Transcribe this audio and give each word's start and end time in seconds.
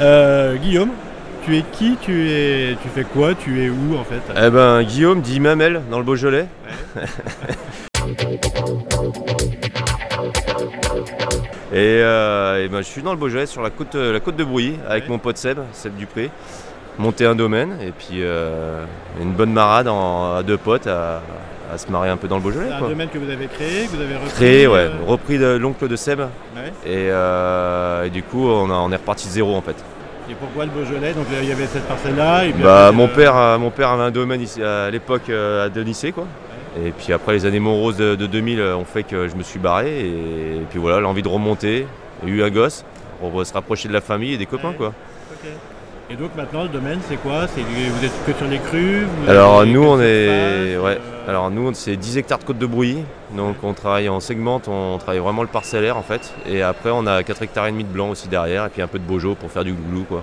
Euh, 0.00 0.56
Guillaume, 0.56 0.90
tu 1.44 1.56
es 1.56 1.62
qui 1.72 1.96
tu, 2.00 2.28
es, 2.30 2.76
tu 2.82 2.88
fais 2.88 3.04
quoi 3.04 3.34
Tu 3.34 3.64
es 3.64 3.68
où 3.70 3.96
en 3.96 4.04
fait? 4.04 4.20
Eh 4.36 4.50
ben 4.50 4.82
Guillaume 4.82 5.20
dit 5.20 5.40
Mamel 5.40 5.82
dans 5.90 5.98
le 5.98 6.04
Beaujolais. 6.04 6.46
et, 11.72 11.76
euh, 12.02 12.64
et 12.64 12.68
ben, 12.68 12.78
je 12.78 12.86
suis 12.86 13.02
dans 13.02 13.12
le 13.12 13.18
Beaujolais 13.18 13.46
sur 13.46 13.62
la 13.62 13.70
côte, 13.70 13.94
la 13.94 14.20
côte 14.20 14.36
de 14.36 14.44
Brouilly 14.44 14.76
avec 14.88 15.04
Ouais. 15.04 15.10
mon 15.10 15.18
pote 15.18 15.36
Seb, 15.36 15.58
Seb 15.72 15.94
Dupré. 15.96 16.30
Monter 16.98 17.26
un 17.26 17.34
domaine 17.34 17.76
et 17.82 17.90
puis 17.90 18.20
euh, 18.22 18.84
une 19.20 19.32
bonne 19.32 19.52
marade 19.52 19.88
en- 19.88 20.36
à 20.36 20.42
deux 20.44 20.56
potes 20.56 20.86
à, 20.86 21.22
à 21.72 21.78
se 21.78 21.90
marier 21.90 22.10
un 22.10 22.16
peu 22.16 22.28
dans 22.28 22.36
le 22.36 22.42
Beaujolais. 22.42 22.66
C'est 22.68 22.74
un 22.74 22.78
quoi. 22.78 22.88
domaine 22.88 23.08
que 23.08 23.18
vous 23.18 23.30
avez 23.30 23.46
créé, 23.46 23.86
que 23.86 23.96
vous 23.96 24.02
avez 24.02 24.14
repris 24.16 24.30
Créé, 24.30 24.66
ouais, 24.66 24.78
euh, 24.80 24.90
repris 25.06 25.38
de 25.38 25.56
l'oncle 25.56 25.88
de 25.88 25.96
Seb 25.96 26.20
ouais. 26.20 26.26
et, 26.84 27.08
euh, 27.10 28.04
et 28.04 28.10
du 28.10 28.22
coup 28.22 28.46
on, 28.48 28.70
a- 28.70 28.74
on 28.74 28.92
est 28.92 28.96
reparti 28.96 29.26
de 29.28 29.32
zéro 29.32 29.54
en 29.54 29.62
fait. 29.62 29.76
Et 30.30 30.34
pourquoi 30.34 30.64
le 30.64 30.70
Beaujolais? 30.70 31.12
Donc 31.12 31.26
il 31.42 31.48
y 31.48 31.52
avait 31.52 31.66
cette 31.66 31.86
parcelle-là. 31.86 32.44
et 32.46 32.52
puis 32.52 32.62
Bah, 32.62 32.92
mon, 32.92 33.04
euh, 33.04 33.08
père, 33.14 33.58
mon 33.58 33.70
père 33.70 33.88
avait 33.90 34.04
un 34.04 34.10
domaine 34.10 34.40
ici, 34.40 34.62
à 34.62 34.90
l'époque 34.90 35.28
à 35.30 35.68
Denissé 35.68 36.12
quoi. 36.12 36.24
Et 36.84 36.90
puis 36.90 37.12
après 37.12 37.32
les 37.34 37.46
années 37.46 37.60
moroses 37.60 37.96
de, 37.96 38.14
de 38.16 38.26
2000 38.26 38.60
euh, 38.60 38.76
ont 38.76 38.84
fait 38.84 39.02
que 39.04 39.28
je 39.28 39.36
me 39.36 39.42
suis 39.42 39.58
barré 39.60 40.00
et, 40.00 40.56
et 40.56 40.66
puis 40.70 40.78
voilà 40.78 40.98
l'envie 41.00 41.22
de 41.22 41.28
remonter, 41.28 41.86
eu 42.26 42.42
un 42.42 42.50
gosse, 42.50 42.84
on 43.22 43.28
va 43.30 43.44
se 43.44 43.52
rapprocher 43.54 43.86
de 43.88 43.92
la 43.92 44.00
famille 44.00 44.32
et 44.34 44.38
des 44.38 44.46
copains 44.46 44.70
Ouais. 44.70 44.74
quoi. 44.76 44.92
Et 46.10 46.16
donc 46.16 46.30
maintenant, 46.36 46.64
le 46.64 46.68
domaine, 46.68 46.98
c'est 47.08 47.16
quoi? 47.16 47.46
C'est 47.48 47.62
Vous 47.62 48.04
êtes 48.04 48.12
que 48.26 48.32
sur 48.36 48.46
les 48.46 48.58
crues 48.58 49.04
vous 49.04 49.30
Alors 49.30 49.64
nous 49.64 49.82
on 49.82 49.98
est 50.00 50.76
ouais. 50.76 50.98
euh, 50.98 51.28
Alors 51.28 51.50
nous 51.50 51.72
c'est 51.72 51.96
10 51.96 52.18
hectares 52.18 52.38
de 52.40 52.44
côte 52.44 52.58
de 52.58 52.66
Brouilly. 52.66 52.98
Donc 53.34 53.56
on 53.62 53.72
travaille 53.72 54.08
en 54.10 54.20
segmente, 54.20 54.68
on 54.68 54.98
travaille 54.98 55.20
vraiment 55.20 55.40
le 55.42 55.48
parcellaire 55.48 55.96
en 55.96 56.02
fait. 56.02 56.34
Et 56.46 56.62
après 56.62 56.90
on 56.92 57.06
a 57.06 57.22
4 57.22 57.42
hectares 57.42 57.66
et 57.68 57.72
demi 57.72 57.84
de 57.84 57.88
blanc 57.88 58.10
aussi 58.10 58.28
derrière 58.28 58.66
et 58.66 58.68
puis 58.68 58.82
un 58.82 58.86
peu 58.86 58.98
de 58.98 59.04
Beaujolais 59.04 59.34
pour 59.34 59.50
faire 59.50 59.64
du 59.64 59.72
glouglou 59.72 60.04
quoi. 60.04 60.22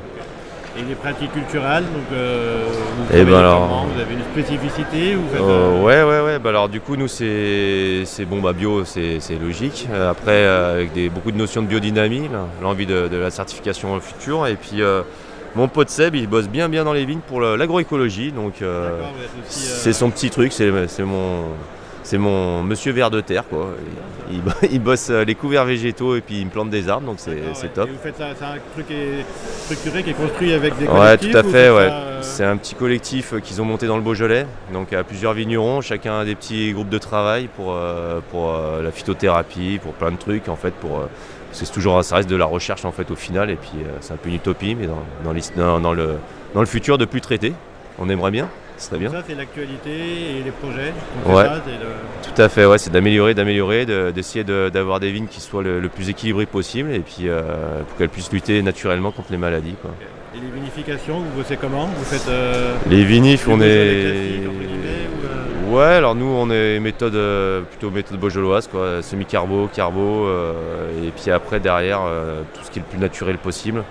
Et 0.79 0.83
les 0.87 0.95
pratiques 0.95 1.33
culturelles, 1.33 1.83
donc 1.83 2.03
euh, 2.13 2.63
vous 2.69 3.03
Eh 3.13 3.25
ben 3.25 3.39
alors- 3.39 3.87
Vous 3.93 3.99
avez 3.99 4.13
une 4.13 4.23
spécificité 4.23 5.15
ou 5.17 5.23
faites, 5.33 5.41
Euh, 5.41 5.79
euh, 5.79 5.81
ouais 5.83 6.03
ouais 6.03 6.25
ouais 6.25 6.39
bah 6.39 6.49
alors 6.51 6.69
du 6.69 6.79
coup 6.79 6.95
nous 6.95 7.09
c'est 7.09 8.03
c'est 8.05 8.23
bon 8.23 8.39
bah 8.39 8.53
bio 8.53 8.85
c'est 8.85 9.19
c'est 9.19 9.35
logique. 9.35 9.87
Euh, 9.91 10.11
après 10.11 10.31
euh, 10.45 10.75
avec 10.75 10.93
des, 10.93 11.09
beaucoup 11.09 11.31
de 11.31 11.37
notions 11.37 11.61
de 11.63 11.67
biodynamie, 11.67 12.29
là, 12.31 12.45
l'envie 12.61 12.85
de, 12.85 13.07
de 13.09 13.17
la 13.17 13.31
certification 13.31 13.99
future 13.99 14.45
et 14.47 14.53
puis 14.55 14.81
euh, 14.81 15.01
mon 15.55 15.67
pote 15.67 15.89
Seb 15.89 16.15
il 16.15 16.27
bosse 16.27 16.47
bien 16.47 16.69
bien 16.69 16.83
dans 16.83 16.93
les 16.93 17.05
vignes 17.05 17.21
pour 17.27 17.41
l'agroécologie 17.41 18.31
donc 18.31 18.61
euh, 18.61 18.89
euh, 18.91 19.01
c'est 19.47 19.93
son 19.93 20.09
petit 20.09 20.29
truc, 20.29 20.53
c'est 20.53 20.71
mon 21.03 21.45
c'est 22.03 22.17
mon 22.17 22.63
monsieur 22.63 22.91
ver 22.91 23.09
de 23.11 23.21
terre 23.21 23.43
quoi. 23.47 23.67
Il, 24.29 24.35
il 24.37 24.41
bo- 24.41 24.51
il 24.71 24.79
bosse 24.81 25.09
euh, 25.09 25.23
les 25.25 25.35
couverts 25.35 25.65
végétaux 25.65 26.15
et 26.15 26.21
puis 26.21 26.39
il 26.39 26.45
me 26.45 26.49
plante 26.51 26.69
des 26.69 26.87
arbres 26.89 27.05
donc 27.07 27.17
c'est 27.19 27.31
ouais. 27.31 27.69
top. 27.73 27.89
Et 27.89 27.91
vous 27.91 27.97
faites 28.01 28.17
ça, 28.17 28.27
c'est 28.37 28.45
un 28.45 28.55
truc 28.73 28.87
qui 28.87 28.93
est 28.93 29.25
structuré, 29.65 30.03
qui 30.03 30.09
est 30.11 30.13
construit 30.13 30.53
avec 30.53 30.77
des 30.77 30.85
Ouais, 30.87 30.91
collectifs 31.17 31.31
tout 31.31 31.37
à 31.37 31.43
fait, 31.43 31.69
ouais. 31.69 31.87
ça, 31.89 31.93
euh, 31.93 32.19
C'est 32.21 32.43
un 32.45 32.57
petit 32.57 32.75
collectif 32.75 33.33
euh, 33.33 33.39
qu'ils 33.39 33.61
ont 33.61 33.65
monté 33.65 33.87
dans 33.87 33.97
le 33.97 34.03
Beaujolais, 34.03 34.45
donc 34.73 34.93
à 34.93 35.03
plusieurs 35.03 35.33
vignerons, 35.33 35.81
chacun 35.81 36.19
a 36.19 36.25
des 36.25 36.35
petits 36.35 36.71
groupes 36.73 36.89
de 36.89 36.97
travail 36.97 37.49
pour, 37.55 37.73
euh, 37.73 38.19
pour 38.31 38.51
euh, 38.55 38.81
la 38.81 38.91
phytothérapie, 38.91 39.79
pour 39.81 39.93
plein 39.93 40.11
de 40.11 40.17
trucs 40.17 40.47
en 40.49 40.55
fait, 40.55 40.71
pour, 40.75 40.97
euh, 40.99 41.07
parce 41.49 41.59
que 41.59 41.65
c'est 41.65 41.73
toujours, 41.73 42.01
ça 42.03 42.15
reste 42.15 42.29
de 42.29 42.35
la 42.37 42.45
recherche 42.45 42.85
en 42.85 42.91
fait 42.91 43.11
au 43.11 43.15
final, 43.15 43.49
et 43.49 43.55
puis 43.57 43.71
c'est 43.99 44.13
un 44.13 44.17
peu 44.17 44.29
une 44.29 44.35
utopie, 44.35 44.73
mais 44.75 44.87
dans, 44.87 45.03
dans, 45.23 45.33
l'his- 45.33 45.51
dans- 45.55 45.79
dans 45.81 45.93
le, 45.93 46.15
dans 46.53 46.61
le 46.61 46.65
futur 46.65 46.97
de 46.97 47.05
plus 47.05 47.19
traiter, 47.21 47.53
on 47.99 48.09
aimerait 48.09 48.31
bien, 48.31 48.47
ce 48.81 48.87
serait 48.87 48.99
bien. 48.99 49.11
Ça, 49.11 49.23
c'est 49.27 49.35
l'actualité 49.35 49.89
et 49.91 50.43
les 50.43 50.51
projets. 50.51 50.93
Ouais. 51.25 51.43
ça, 51.45 51.61
le- 51.65 52.29
Tout 52.33 52.41
à 52.41 52.49
fait, 52.49 52.65
ouais, 52.65 52.77
c'est 52.77 52.89
d'améliorer, 52.91 53.33
d'améliorer, 53.33 53.85
de- 53.85 54.11
d'essayer 54.11 54.43
de- 54.43 54.69
d'avoir 54.73 54.99
des 54.99 55.11
vignes 55.11 55.27
qui 55.27 55.39
soient 55.41 55.63
le, 55.63 55.79
le 55.79 55.89
plus 55.89 56.09
équilibrées 56.09 56.45
possible, 56.45 56.91
et 56.91 56.99
puis 56.99 57.27
euh, 57.29 57.41
pour 57.87 57.97
qu'elles 57.97 58.09
puissent 58.09 58.31
lutter 58.31 58.61
naturellement 58.61 59.11
contre 59.11 59.31
les 59.31 59.37
maladies. 59.37 59.75
Quoi. 59.81 59.91
Et 60.35 60.39
les 60.39 60.49
vinifications, 60.59 61.19
vous 61.19 61.41
bossez 61.41 61.57
comment 61.57 61.85
Vous 61.87 62.03
faites 62.05 62.27
euh, 62.29 62.75
Les 62.89 63.03
vinifs, 63.03 63.47
on 63.47 63.59
est. 63.61 64.41
ou, 64.45 64.49
euh, 64.49 65.71
Ouais, 65.71 65.83
alors 65.95 66.15
nous 66.15 66.25
on 66.25 66.49
est 66.49 66.79
méthode 66.81 67.15
euh, 67.15 67.61
plutôt 67.61 67.91
méthode 67.91 68.19
beaujolloise, 68.19 68.67
quoi, 68.67 69.01
semi-carbo, 69.01 69.69
carbo, 69.73 70.25
euh, 70.25 70.51
et 71.07 71.11
puis 71.11 71.31
après 71.31 71.61
derrière 71.61 72.01
tout 72.53 72.59
ce 72.65 72.71
qui 72.71 72.79
est 72.79 72.81
le 72.81 72.87
plus 72.89 72.99
naturel 72.99 73.37
possible. 73.37 73.83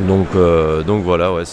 Donc, 0.00 0.28
euh, 0.34 0.82
donc 0.82 1.02
voilà, 1.04 1.32
ouais, 1.32 1.44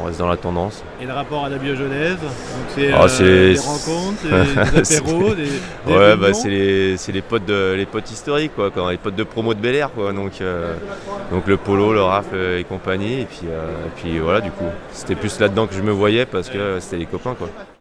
on 0.00 0.04
reste 0.04 0.18
dans 0.18 0.28
la 0.28 0.36
tendance. 0.36 0.84
Et 1.00 1.06
le 1.06 1.12
rapport 1.12 1.46
à 1.46 1.48
la 1.48 1.56
biogénèse 1.56 2.16
Donc 2.16 2.30
c'est 2.74 2.92
Ah, 2.92 3.06
euh, 3.20 3.54
des 3.54 3.58
rencontres, 3.58 4.72
des, 4.74 4.96
apéros, 4.96 5.34
des, 5.34 5.44
des 5.86 5.92
ouais, 5.92 6.16
bah, 6.16 6.34
c'est 6.34 6.50
les, 6.50 6.96
c'est 6.98 7.12
les 7.12 7.22
potes 7.22 7.46
de, 7.46 7.74
les 7.74 7.86
potes 7.86 8.10
historiques, 8.10 8.54
quoi, 8.54 8.70
quand, 8.70 8.90
les 8.90 8.98
potes 8.98 9.16
de 9.16 9.24
promo 9.24 9.54
de 9.54 9.60
Bel 9.60 9.74
Air, 9.74 9.90
quoi. 9.92 10.12
Donc, 10.12 10.40
euh, 10.40 10.74
donc 11.32 11.46
le 11.46 11.56
polo, 11.56 11.94
le 11.94 12.02
rafle 12.02 12.36
et 12.58 12.64
compagnie, 12.64 13.20
et 13.22 13.26
puis, 13.26 13.46
euh, 13.48 13.86
et 13.86 13.90
puis 13.96 14.18
voilà, 14.18 14.42
du 14.42 14.50
coup, 14.50 14.66
c'était 14.92 15.14
plus 15.14 15.40
là-dedans 15.40 15.66
que 15.66 15.74
je 15.74 15.82
me 15.82 15.92
voyais 15.92 16.26
parce 16.26 16.50
que 16.50 16.78
c'était 16.80 16.98
les 16.98 17.06
copains, 17.06 17.34
quoi. 17.34 17.48